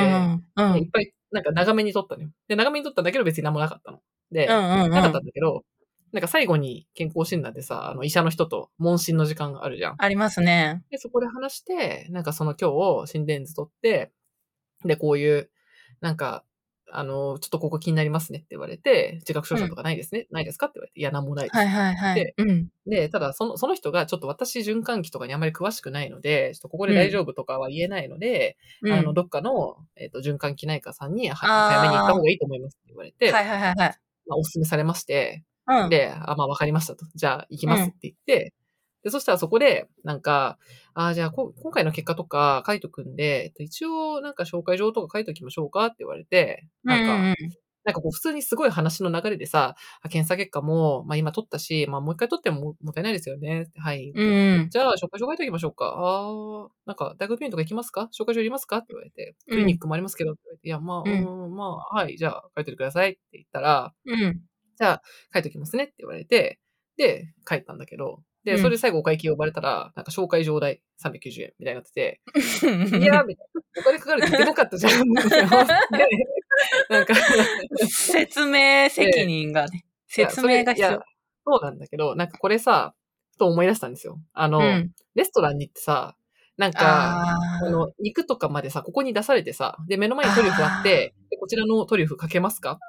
[0.64, 0.78] んうん。
[0.80, 2.30] いっぱい、なんか長めに撮ったのよ。
[2.48, 4.00] で、長めに撮ったんだけど別に何もなかったの。
[4.32, 5.64] で、うんうんうんなかったんだけど、
[6.14, 9.96] なんか最後に健康診断でさ、あの、医者の人と問診の時間があるじゃん。
[9.98, 10.84] ありますね。
[10.92, 12.70] で、そこで話して、なんかその今
[13.04, 14.12] 日心電図取って、
[14.86, 15.50] で、こういう、
[16.02, 16.44] なんか、
[16.92, 21.58] あの、ちょっとここ気になりますねって言われて、自覚症状とかないですね、ないですかって言われて、いや、なんもないです。
[21.58, 22.36] はいはいはいで。
[22.38, 22.68] うん。
[22.86, 33.76] で、ただ、その、その人が、ちょっと私、循環器とかにあまり詳しくないので、ちょっとここで大丈夫とかは言えないので、うんあの、どっかの、えっ、と、循環器内科さんに、早めに行った方がいいと思いますって言われて、はいはいはいはい。
[34.28, 35.90] まあ、お勧めされまして、うん。
[35.90, 37.06] で、あ、まあ、わかりましたと。
[37.16, 38.54] じゃあ、行きますって言って、
[39.04, 40.58] で、そしたらそこで、なんか、
[40.94, 47.36] あじゃあこ、今回の結果とか書いとくんで、えっと一応、なんか紹介状とか書いときましょうかって言われて、なんか、うんうん
[47.86, 53.68] なんかこう普通にすごい話の流れでさ、あ検査結果も、まあ今取ったし、まあもう一回取ってもももったいないですよね。
[53.76, 54.14] はい。
[54.16, 54.26] うん。
[54.62, 55.94] うんじゃあ、紹介状書いておきましょうか。
[55.98, 58.10] あー、なんか、大学病院とか行きますか？
[58.18, 58.78] 紹介状いりますか？
[58.78, 64.42] って言われて、クリニックもありますけど、って言われて、いや、まあ、ううんん、まあ、はい、じゃあ、書いててくださいって言ったら、うん。
[64.84, 65.02] じゃあ、
[65.34, 66.60] 書いておきますねって言われて、
[66.98, 72.22] で、書いたんだけど、で、うんそれで最後お会計呼ばれたら、なんか紹介状代390円みたいになってて、
[72.64, 73.02] うん。
[73.02, 73.62] いやー、みたいな。
[73.80, 75.08] お金かかるって言ってなかったじゃん。
[75.14, 75.24] で
[76.90, 77.14] なんか、
[77.88, 79.86] 説明責任がね。
[80.08, 81.00] 説明が必要そ。
[81.46, 82.94] そうなんだけど、なんかこれさ、
[83.32, 84.20] ふと思い出したんですよ。
[84.34, 84.92] あの、うん。
[85.16, 86.18] レストランに行ってさ、
[86.58, 92.80] なんか、あの、肉とかまでさ、ここに出されてさ、で、目の前にトリュフあって、でこちらのトリュフかけますか？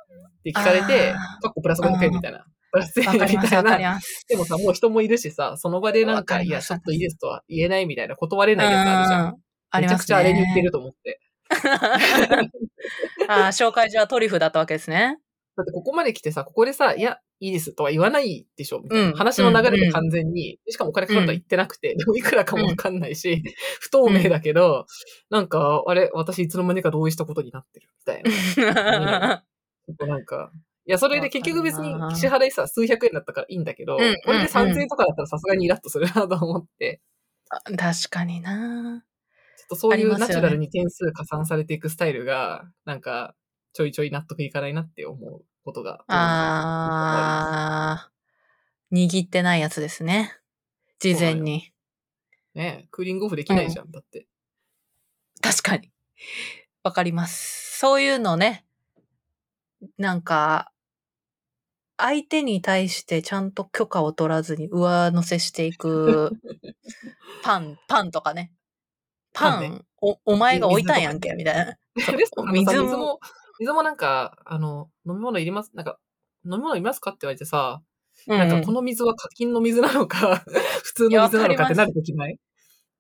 [0.51, 2.45] って聞かれて、かっこプラス500円みたいな。
[2.71, 4.01] プラス1000わか円みたいな。
[4.29, 9.37] でもさ、もう人もいるしさ、その場でなんか、いや、ちょっといいですとは言えないみたいな、断れないやつあるじゃん。
[9.83, 10.05] めちゃく。
[10.05, 11.21] ちゃあれに言ってると思って。
[13.29, 15.19] あー紹介状はトリュフだったわけですね。
[15.57, 19.05] だってここまで来てさ、ここでさ、いや、いいですとは言わないでしょみたいな。
[19.09, 23.43] うん話の流れで完全に、しかもお金かかるとは言ってなくて、でもいくらかもわかんないし、
[23.81, 24.87] 不透明だけど、
[25.31, 28.23] なんか、あれ、私いつの間にか同意したことになってる、みたい
[28.75, 29.45] な。
[29.87, 30.51] ちょっとなんか、
[30.87, 37.01] いや、それで結局別に支払いさ、数百円だったからいいんだけど、うんうんこれで3000円とかだったらさすがにイラッとするなと思って、
[37.49, 39.05] 確かにな
[39.57, 43.35] ちょっとそういうナチュラルに点数加算されていくスタイルが、なんか、
[43.73, 46.05] ちょいちょい納得いかないなって思うことが。
[46.07, 50.37] あー、握ってないやつですね。
[51.01, 51.73] 事前に。
[52.55, 54.27] ねクーリングオフできないじゃん、だって。
[55.41, 55.91] 確かに。
[56.83, 57.79] わかります。
[57.79, 58.65] そういうのね、
[59.99, 60.71] なんか、
[61.97, 66.33] 相手に対してちゃんと許可を取らずに上乗せしていく
[67.43, 68.53] パン、パンとかね。
[69.33, 69.83] パン、ね。
[70.01, 71.77] お、お前が置いたんやんけ、みたいな。
[72.53, 73.21] 水も
[73.61, 75.99] 水も、なんか、あの、飲み物いりますなんか、
[76.45, 77.83] 飲み物いりますかって言われてさ、
[78.27, 78.49] うんなん。
[78.49, 80.45] かこの水は課金の水なのか、
[80.85, 82.39] 普通の水なのかってなるときない？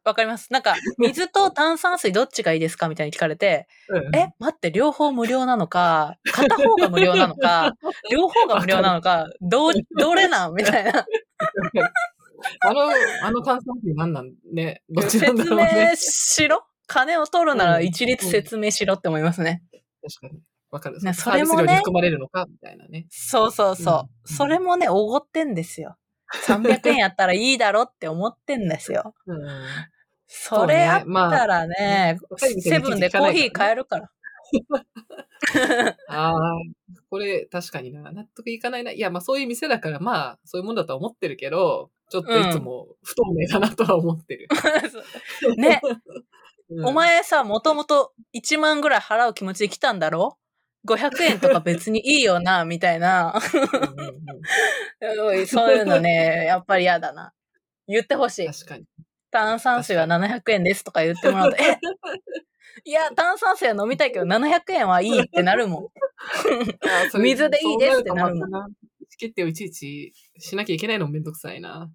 [0.04, 0.52] わかります。
[0.52, 2.88] なんか、 水と炭酸水どっちがいいですか？
[2.88, 7.72] みたいに聞かれて、うんえ、待って、両方無料なのか、片方が無料なのか、
[8.10, 10.54] 両方が無料なのか、どう、どれなん？
[10.54, 11.06] みたいな。
[12.60, 12.82] あの、
[13.22, 14.82] あの炭酸水なんなんね？
[14.90, 15.96] どっちなんだ説ろうね明。
[15.96, 19.62] しろ金を取るなら一律説明しろって思いますね。
[20.20, 20.40] 確かに。
[20.70, 21.00] わかる。
[21.00, 22.44] ねそれもね含まれるのか？
[22.46, 23.06] みたいなね。
[23.08, 23.94] そうそうそう。
[23.94, 25.96] うんそれもね、おごってんですよ。
[26.46, 29.14] 300円やったらいいだろって思ってんですよ。
[29.26, 29.38] うん。
[30.36, 32.18] それあっまあたらね、
[32.60, 34.10] セブンでコーヒー買えるから。
[36.08, 36.34] ああ、
[37.08, 38.10] これ確かにな。
[38.12, 38.90] 納得いかないな。
[38.90, 44.48] いや、まあそういう店だから、まあそういうもんだとは思ってるけど、ちょっといつも不透明だなとは思ってる。
[45.56, 45.80] ね、
[46.70, 50.38] うんお前さ、もともと1万ぐらい払う気持ちで来たんだろ
[50.88, 53.38] ?500 円とか別にいいよな、みたいな。
[53.54, 54.10] うんうんう
[55.42, 57.32] ん そういうのね、やっぱり嫌だな。
[57.86, 58.46] 言ってほしい。
[58.46, 58.84] 確かに。
[59.34, 61.76] 炭酸水は700円ですとか言ってもらうと、え？
[62.86, 65.88] いや、炭酸水は飲みたいけど700円はいいってなるもん。
[67.20, 68.68] 水でいいですってなるもん意思
[69.18, 71.90] 決定をいちいちしなきゃいけないのもめんどくさいな。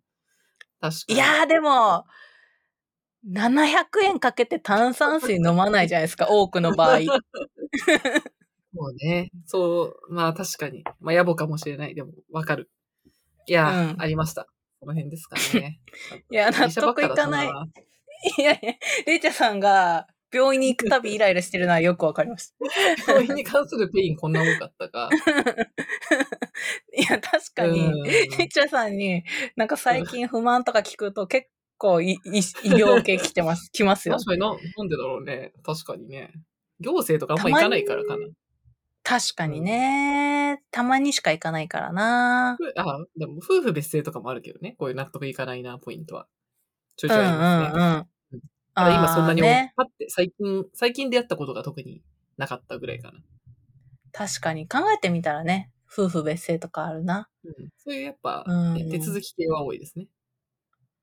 [0.82, 1.15] 確かに。
[1.15, 2.06] いやーでも、
[3.25, 6.99] 700円かけて炭酸水飲まないじゃないですか、 多くの場合。
[8.73, 9.32] もうね。
[9.45, 10.84] そう、まあ確かに。
[10.99, 11.95] まあ野暮かもしれない。
[11.95, 12.69] でも、わかる。
[13.45, 14.47] いや、うんありました。
[14.79, 15.79] この辺ですかね。
[16.31, 17.47] いや、納得いかない。
[18.37, 18.73] いやいや、
[19.05, 22.55] レイチャさんが病院に行くたびイライラしてるのはよくわかります。
[23.07, 25.09] 病院に関するペインこんな多かったか。
[26.95, 29.23] いや、確かに、うんレイチャさんに
[29.55, 32.39] なんか最近不満とか聞くと結構いい医
[32.71, 34.15] 療系来てます、来ますよ。
[34.15, 35.53] 確かにな、なんでだろうね。
[35.63, 36.31] 確かにね。
[36.79, 38.25] 行政とかあんま行かないからかな。
[39.09, 40.61] 確かにね。
[40.69, 42.57] たまにしか行かないからな。
[42.59, 44.75] ふあ、でも夫婦別姓とかもあるけどね。
[44.77, 46.27] こういう納得いかないな、ポイントは。
[46.95, 48.01] ちょいちょいうんうんありますね。
[48.33, 48.41] うん。
[48.75, 49.73] ただ今そんなに、ね。
[49.75, 52.03] パって最近、最近出会ったことが特に
[52.37, 53.19] なかったぐらいかな。
[54.11, 57.29] 確かに考えてみたらね、夫婦別姓とかあるな。
[57.43, 60.05] うん、そういうやっぱ、うんね手続き系は多いですね。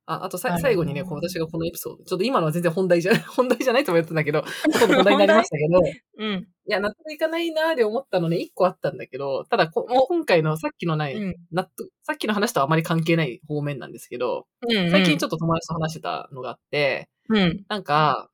[0.07, 6.49] あ、あとさ最後にね、こう私がこのエピソード、ちょっと今のは全然本題じゃ、 本題じゃないとも言ってたんだけど、ほとんど本題になりましたけど、いうん。
[6.67, 11.35] や、納得いかないなーで思ったのね、一個あったんだけど、ただこ、お今回のさっきのない、うん。
[11.51, 14.91] 納得、さっきの話とはあまり関係ない方面なんですけど、うん。
[14.91, 17.65] 最近ちょっょっと友達と話してたのがあって、と、うん。
[17.69, 18.31] なんか、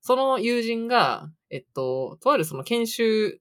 [0.00, 3.40] その友人が、えっと、とあるその研修、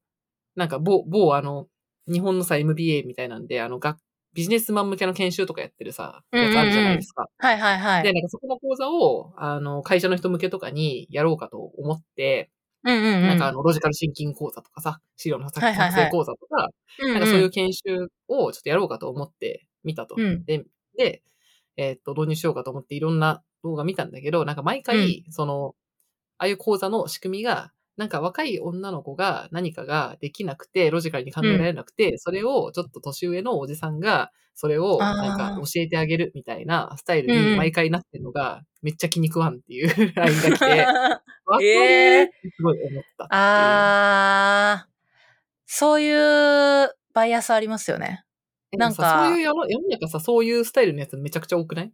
[0.55, 1.67] なんか某、某あの、
[2.07, 3.97] 日本のさ、MBA みたいなんで、あの、が
[4.35, 7.29] ビジネスマン向けの研修とかやってるさ、やつあるじゃないですか。
[7.37, 8.03] はいはいはい。
[8.03, 12.51] で、なんかそこの講座を、あの、会社の人向けとかにやろうかと思って、
[12.83, 13.27] うんうんうん。
[13.27, 16.69] なんかあの、ロジカルシンキング講座とかさ、資料の作成講座とか、
[16.99, 20.15] うんうん、なんかそういう研修をちょっとやろうかと思って見たと。
[20.17, 20.65] うんで、
[20.97, 21.23] で、
[21.77, 25.75] えーっと、導入しようかと思っていろんな動画見たんだけど、なんか毎回、その、
[26.37, 40.65] ああいう講座の仕組みが、なんか若い女の子が何かができなくて、ロジカルに考えられなくて、それをちょっと年上のおじさんが、それをなんか教えてあげるみたいなスタイルに毎回なってるのが、めっちゃ気に食わんっていう LINE が来て、
[41.45, 43.27] わってすごい思ったっ。
[43.31, 44.91] あー、
[45.65, 48.23] そういうバイアスありますよね。
[48.77, 49.25] なんか。
[49.27, 51.91] そういう世の中さ、そういうスタイルのやつめちゃくちゃ多くない？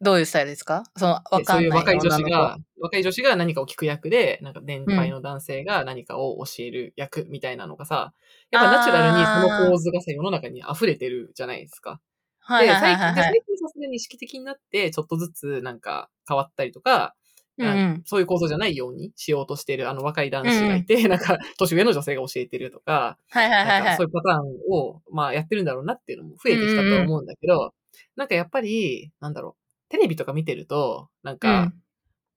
[0.00, 0.84] どういうスタイルですか？
[0.96, 8.14] その、わでかんないそういう若い女子が、若い女子が何かを聞く役で、なんか年配の男性が何かを教える役みたいなのがさ、
[8.50, 12.00] やっぱナチュラルにその構図がさ、世の中に溢れてるじゃないですか。
[12.38, 13.32] はいはいはいで、最近、ではいはい。
[13.34, 17.14] 最近さすがに意識的になって、ちょっとずつなんか変わったりとか、
[17.58, 18.02] うんうん。
[18.06, 27.74] そういう構造じゃないようにしようとしているあの若い男子がいて、なんか年上の女性が教えてるとか、はいはいはいはいそういうパターンを、まあやってるんだろうなっていうのも増えてきたと思うんだけど、
[28.16, 31.72] なんかやっぱり、なんだろう、テレビとか見てると、なんか、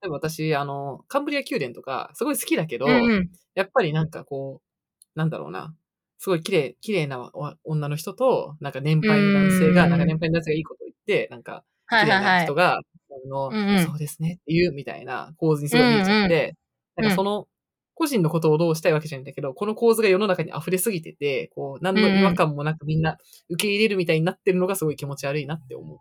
[0.02, 3.30] 例えば私、あの、カンブリア宮殿とか、すごい好きだけど、うんうん。
[3.54, 5.74] やっぱりなんかこう、なんだろうな、
[6.18, 12.80] すごい綺麗、綺麗なお女の人と、なんか年配の男性が、うんなんか年配の男性がいいこと言って、なんか、綺麗ない人が、あ
[13.28, 13.86] の、うんうん。
[13.86, 16.54] そうですねっていうみたいな構図にすごい見えちゃって、うんうん
[16.96, 17.48] なんかその、
[17.94, 25.98] 個人のことをどうしたいわけじゃないんだけど、この構図が世の中に溢れすぎてて、こう、何の違和感もなくみんな受け入れるみたいになってるのがすごい気持ち悪いなって思う。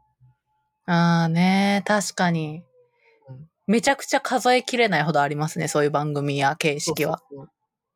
[0.85, 2.63] ああね、確かに。
[3.65, 7.19] めちゃくちゃ数えきれないほどありますね、そういう番組や形式は。
[7.29, 7.53] そうそうそう。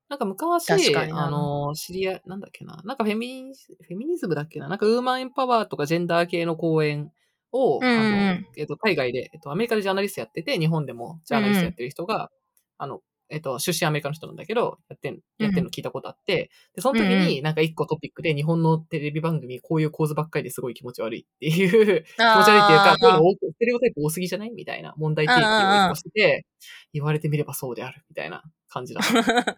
[0.10, 7.12] なんか昔、確かあの、知り合い、なんだっけな、なんかフェミニフェミニズムだっけな、なんかウーマンエンパワーとかジェンダー系の講演
[7.52, 12.32] を、うんうんあの、えっと、海外で、えっと、アメリカでジャーナリストやってて、日本でもジャーナリストやってる人が、
[12.78, 26.46] あの、えっと、出身アメリカの人なんだけど、やってん、やってんの聞いたことあって、で、その時うんになんか一個トピックで日本のテレビ番組、こういう構図ばっかりですごい気持ち悪いっていう、気持ち悪いっていうか、こういうの多く、ステレオタイプ多すぎじゃないみたいな問題提起を一個してて、
[26.94, 29.58] 言われてみればそうである、みたいな感じだった。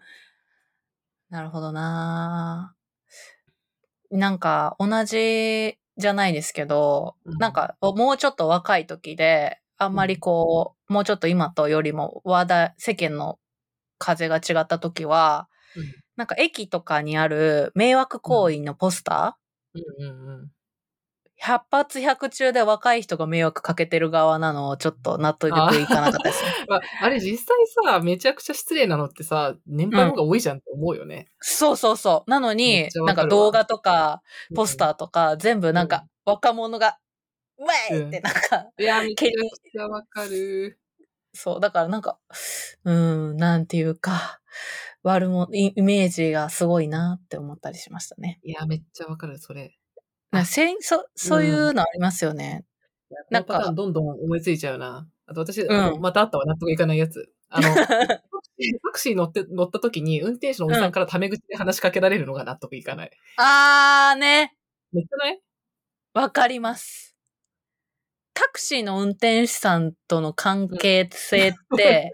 [1.30, 2.74] なるほどな。
[4.10, 7.38] なんか、同じじゃないですけど、うん。
[7.38, 13.38] なんか、もうちょっと若い時で、あんまりこう、もうちょっと今とよりも話題、世間の
[14.00, 15.84] 風が違った時は、うん
[16.16, 20.50] なんか駅とかにある迷惑行為のポスター、うんうんうん。
[21.42, 25.52] 100発100中で若い人が迷惑かけてる側なのをちょっと納得い
[25.86, 26.50] かなかったですね。
[26.68, 27.56] まあ、あれ実際
[27.92, 31.28] さ、めちゃくちゃ失礼なのってさ、年配の方が多いじゃんって思うよね。
[31.40, 32.30] そうそうそう。
[32.30, 34.20] なのめになんか動画とか、
[34.54, 36.98] ポスターとか、全部なんうんか、若者が、
[37.58, 40.78] ウェイってなんか、いや、めちゃくちゃわかる。
[41.42, 42.18] そう、だからなんか、
[42.84, 44.40] うーん、なんていうか、
[45.02, 48.38] 悪も、イイメージがすごいなって思ったりしましたね。
[48.42, 49.74] いや、めっちゃわかる、それ。
[50.32, 52.64] なせんそそういうのありますよね。
[53.30, 55.08] ななんんかどんどん思いついちゃうな。
[55.26, 57.32] あと私、んあのまたあったわ、納得いかないやつ。
[57.48, 58.22] あの、 タ
[58.92, 63.10] クシー乗って、乗った時に、運転手のおじさんからタメ口で話しかけられるのが納得いかない。
[63.36, 64.54] あーね、
[64.92, 65.40] めっちゃない？
[66.14, 67.09] わかります。
[68.40, 72.10] タクシーの運転手さんとの関係性って、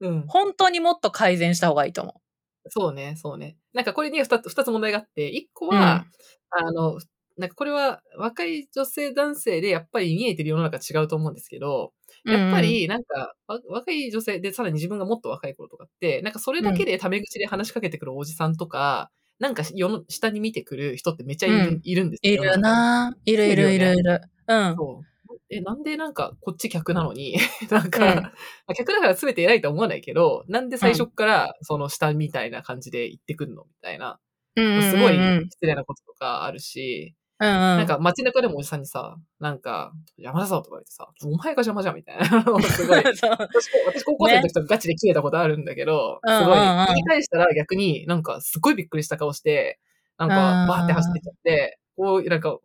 [0.00, 0.24] うん。
[0.26, 2.22] 本当にもっと改善した方がいいと思
[2.70, 3.58] そうね、そうね。
[3.74, 6.06] なんかこれには二つ、二つ問題があって、一個は、
[6.48, 6.98] あの、
[7.36, 11.92] なんかこれは若い女性男性でやっぱり見えてる世の中違うと思うんですけど、
[12.24, 12.32] う。
[12.32, 24.22] やっぱりなんか、わ若い女性でさらに自分がもっと若い頃とかって、なんかそれだけでタメ口で話しかけてくるおじさんとか、なんか世の下に見てくる人ってめっちゃいる,、うんいるんですいるなぁいるいるいるいる。
[24.48, 24.76] うん。
[24.76, 25.10] そう。
[25.50, 27.36] え、なんでなんかこっち客なのに、
[27.70, 28.32] なんか、
[28.76, 34.20] 客だから全て偉いとは思わないけど、なんで最初っからその下みたいな感じで言ってくんのみたいな。
[34.56, 34.90] うんうんうんうん。
[34.90, 35.14] すごい
[35.50, 37.54] 失礼なこととかあるし、うんうん。
[37.54, 42.24] なんか街中でもおじさんにさ、なんか、邪魔だぞとか言ってさ、お前が邪魔じゃんみたいな。
[42.62, 42.98] すごい。
[42.98, 49.80] 私、私高校生の時とかガチで切れたことあるんだけど、うんすごい、うんうん言い返したら逆になんかすごいびっくりした顔して、
[50.18, 52.58] なんうんかバーって走ってっちゃって、こう、なんか、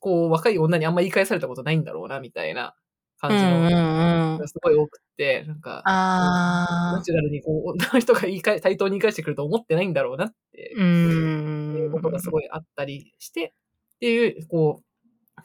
[0.00, 2.74] こう、若い女にあんま言い返されたことないんだろうな、みたいな
[3.18, 4.48] 感じの、うん。
[4.48, 11.86] すごい多くって、なんか、ナあチュラルにこう、女の人が言い返、対等に言い返してくると思ってないんだろうなってー。
[11.86, 11.90] う。
[11.90, 13.54] ことがすごいあったりして、
[13.96, 14.84] っていう、こう、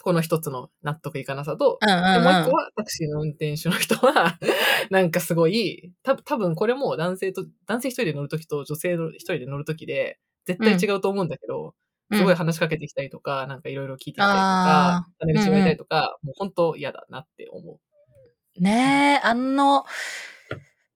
[0.02, 2.14] この一つの納得いかなさと、うんうんうん。
[2.14, 4.38] でもう一個はタクシーの運転手の人は、
[4.90, 11.72] なんかすごい、た多分これも男性と、男性一人で乗るときと女性の一人で乗るときで、絶対違うと思うんだけど、うん
[12.14, 18.62] すごい話しかけてきたりとか、なんかいろいろ聞いてきたりとあか、種口言われたりとか、もう本当嫌だなって思う。
[18.62, 19.86] ねえ、あの、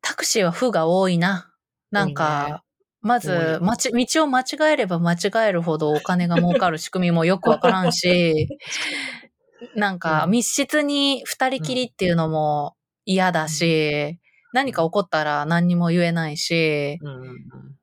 [0.01, 1.51] タクシーは負が多いな。
[1.91, 2.15] なん多いね。
[2.15, 2.63] か、
[3.01, 8.47] ま多ず、いまち、道を間違えれば間違えるほどお金が儲かる仕組みもよくわからんし、
[9.75, 10.31] なんかうん。
[10.31, 12.75] 密室に二人きりっていうのも
[13.05, 14.19] 嫌だし、
[14.53, 17.77] 何か起こったら何にも言えないし、うんうんうん。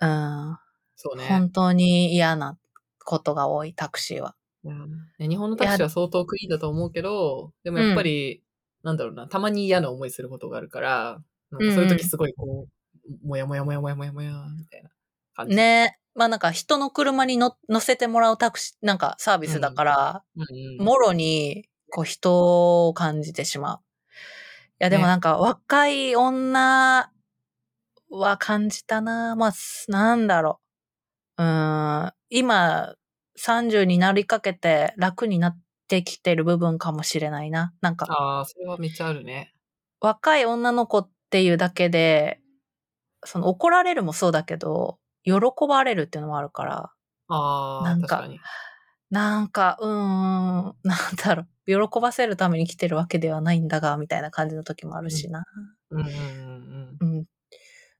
[0.00, 0.58] うん、
[0.96, 1.26] そうね。
[1.28, 2.58] 本当に嫌な
[3.04, 4.34] ことが多い、タクシーは。
[4.64, 4.74] いや
[5.18, 8.42] ね日本のタクシーは相当クリーンだと思うけど、でもやっぱり、
[8.82, 12.66] なんだろうな、たまに嫌な思いすることがあるから、なんかそういう時すごいこ
[13.24, 14.90] う、もやもやもやもやもやもや、みたいな
[15.34, 15.56] 感じ。
[15.56, 20.84] ねまあなんか人の車に乗乗せてもらうタクシー、なんかサービスだから、うんうん。
[20.84, 23.78] もろに、こう人を感じてしまう。
[23.78, 23.80] い
[24.78, 27.10] やでもねなんか若い女
[28.10, 30.60] は感じたなまあ、すなんだろ
[31.38, 31.42] う。
[31.42, 32.94] うーん、今
[33.36, 37.74] 30になりかけて楽になってきてる部分かもしれないな。
[37.82, 39.52] なんかああ、それはめっちゃあるね。
[40.00, 42.40] 若い女の子っていうだけで、
[43.24, 45.34] その怒られるもそうだけど、喜
[45.68, 46.92] ばれるっていうのもあるから、
[47.28, 48.40] ああ、なんか確かに。
[49.10, 55.44] なんか、うーん、 なんだろう、喜ばせるために来てるわけではないんだが、みたいな感じの時もあるしな。
[55.90, 57.24] うんうんうんうん。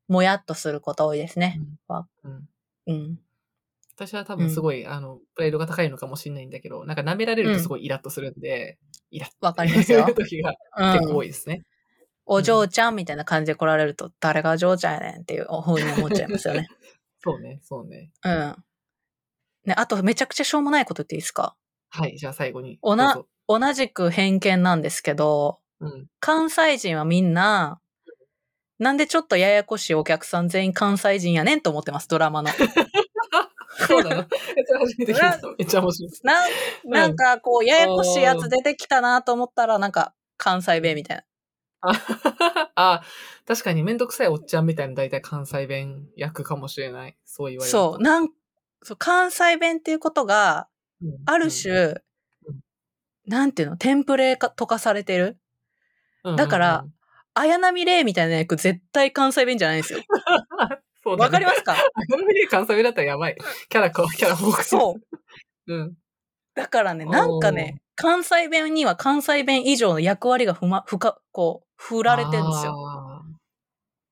[0.09, 1.61] もやっとすること多いですね。
[1.91, 2.49] うんうん。
[2.87, 3.19] うん。
[3.95, 8.79] 私は多分すごい、あの、プライドが高いのかもしれないんだけど、なんか舐められるとすごいイラッとするんで、
[9.11, 10.55] イラッわかりますよ 時が
[10.95, 11.17] 結構うん。
[11.17, 11.63] 多いですね。
[12.25, 16.67] お嬢ちゃんみたいな感じで来られると、誰がお嬢ちゃんやねんっていうふうに思っちゃいますよね。
[17.19, 18.11] そうね、そうね。
[18.25, 18.65] うん。
[19.65, 21.55] ね、あとめちゃくちゃしょうもないこと言っていいですか？
[21.91, 22.79] はい、じゃあ最後に。
[22.83, 26.07] おな同じく偏見なんですけど、うん。
[26.21, 27.81] 関西人はみんな、
[28.79, 32.51] なんでちょっとややこしいお客さん全員関西人やねんと思ってます、ドラマの。
[33.93, 34.27] そうなの
[34.67, 36.13] それ初めっちゃ面白い。
[36.23, 36.51] なん
[36.91, 41.25] なんかこう、ややこしいやつ出てきたなと思ったら、なんか関西弁みたいな。
[41.83, 41.93] あ
[42.77, 43.03] あ、
[43.47, 47.17] 確かにめんどくさいおっちゃんみたいな大体関西弁役かもしれない。
[47.25, 47.93] そう言われると。
[47.93, 48.29] そう、なん、
[48.83, 50.69] そう関西弁っていうことが、
[51.03, 51.97] うんある種、
[53.27, 55.39] なんていうの、テンプレ化とかされてる？
[56.25, 56.95] うんだからうんうん
[57.35, 60.01] 綾波レイみたいな役絶対関西弁じゃないんですよ。
[61.05, 61.73] そうだねわかりますか？
[61.73, 61.77] あ
[62.17, 63.37] のミ関西弁だったらやばい。
[63.69, 65.73] キャラか、 キャラ多くそう。
[65.73, 65.75] う。
[65.75, 65.95] うん。
[66.55, 73.25] だからね、なんかね、関西弁には関西弁以上の役割がふま、ふか、こう、振られてるんですよ。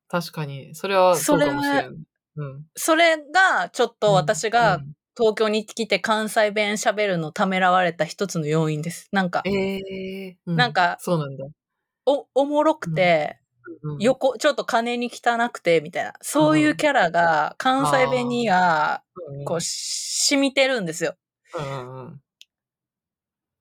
[0.08, 0.74] 確かに。
[0.74, 2.02] それはそうかもしれん。
[2.36, 2.64] うん。
[2.76, 9.08] それが、ちょっと私うがん東京に来て関西弁喋るのためらわれた一つの要因です。
[9.12, 10.50] なんか、ええー。
[10.50, 11.44] うなんかそうなんだ。
[12.06, 13.39] お、おもろくて、うん
[13.98, 16.14] 横、ちょっと金に汚くて、みたいな。
[16.20, 21.14] そういうキャラが関西弁には、うんこう、染みてるんですよ。
[21.58, 22.20] うんうんうん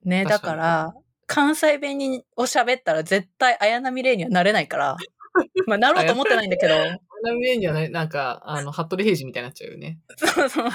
[0.04, 0.94] ね、だ確から、
[1.26, 4.96] 関西弁にを喋ったら絶対綾波レイにはなれないから、
[5.66, 6.98] まあ、なろうと思ってないんだけど、花
[7.34, 10.00] 見メにはね、なんか、あの、服部平次みたいになっちゃうよね。
[10.16, 10.70] そうそう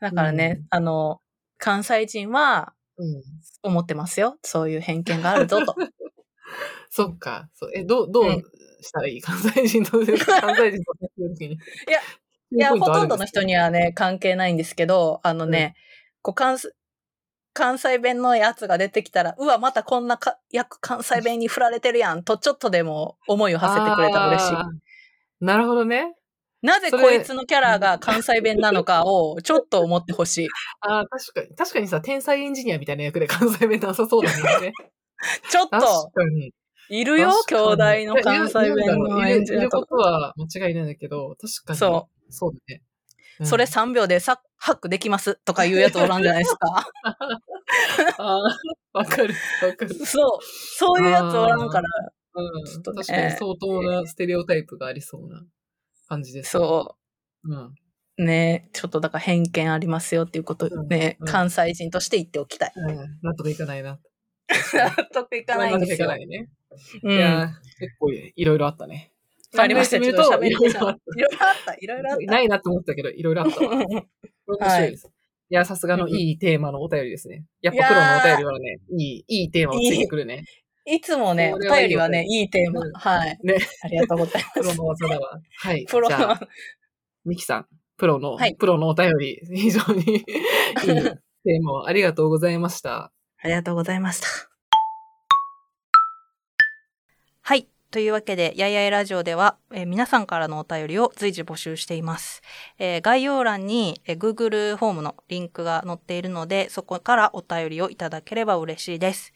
[0.00, 1.20] だからね、あの、
[1.58, 3.22] 関西人はうん。
[3.62, 4.36] 思ってますよ。
[4.42, 5.74] そういう偏見があるぞと。
[6.90, 7.48] そっか。
[7.54, 8.42] そうえ、どう、どううん
[8.80, 9.20] したらいい？
[9.22, 11.54] 関西人と、関西人と接するときに。
[11.54, 11.58] い
[11.90, 12.00] や、
[12.50, 15.74] いや、ほとんどの人にはね、関係ないんですけど、あのね、
[16.22, 16.70] こう関西、
[17.52, 24.54] 関西弁のやつが出てきたら、うわ、またこんなか役関西弁に振られてるやん、とちょっとでも思いを馳せてくれたら嬉しい。
[25.40, 26.14] なるほどね。
[26.60, 30.48] なぜこいつのキャラが関西弁なのかをちょっと思ってほしい。
[30.80, 31.54] ああ、確かに。
[31.54, 34.72] 確かにさ、天才エンジニアみたいな役で関西弁なさそうだもんね。
[35.50, 36.10] ちょっ確と。
[36.90, 41.78] いるよ、兄弟の関西弁の演じるといることは間違いないんだけど、確かに。。
[41.78, 42.82] そうそうだね。
[43.40, 46.90] うんそれ3秒でさハックできますとか言うやつおらんじゃないですか。
[48.18, 48.42] ああ、
[48.92, 49.94] わかる、わかる。
[49.94, 50.40] そう。
[50.42, 51.88] そういうやつおらんから。
[52.34, 52.64] うん。
[52.64, 55.44] ちょっとね確かに相当なステレオタイプがありそうな
[56.08, 56.50] 感じです。。
[56.50, 56.96] そ
[57.44, 57.74] ううん。
[58.18, 58.24] う。
[58.24, 62.72] ねちょっとだから偏見ありますよっていうことをね、うんうん関西人として言っておきたい。
[62.74, 62.96] うん。
[63.22, 64.00] 納得いかないな。
[64.48, 66.30] 納 得いかないんですよ納得いか。
[66.32, 66.48] ないね。
[67.02, 67.12] うん。
[67.12, 69.12] いやー、結構いろいろあったね。
[69.56, 70.00] ありました。
[70.00, 71.74] ちょっと喋りいろいろあっましたいろいろあった。
[71.74, 72.24] いろいろあった。
[72.26, 73.76] ないなと思ったけど、いろいろあったわ。
[73.76, 75.10] 面白いです。
[75.50, 77.44] いや、さすがのいいテーマのお便りですね。
[77.62, 80.44] やっぱプロのお便りはね、いい、いいテーマをついてくるね。
[80.84, 80.92] た。
[80.92, 82.92] いつもね、お便りはね、いいテーマうん。
[82.92, 83.38] はい。
[83.42, 83.56] ね。
[83.82, 84.78] ありがとうございプロます。
[84.78, 85.40] の技だわ。
[85.58, 85.86] はい。
[85.86, 86.40] プロのじゃあ、
[87.24, 93.12] ミキさん、プロの、はいプロのお便り、非常に いいテーマをありがとうございました。
[93.40, 94.26] ありがとうございました。
[97.42, 97.68] はい。
[97.90, 102.42] というわけで、やいやいラジオでは、えー皆さんからのお便りを随時募集しています。
[102.78, 109.32] えー概要欄に、えー Google フォームのリンクが載っているので、そこからお便りをいただければ嬉しいです。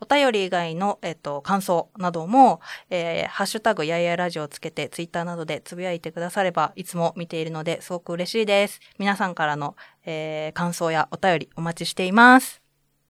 [0.00, 8.80] お便り以外の、えっ、と、感想なども、えーハッシュタグやいやいラジオをつけて、ツイッターなどでつぶやいてくだされば、いつも見ているので、すごく嬉しいです。
[8.98, 12.63] 皆さんからの、えー感想やお便りお待ちしています。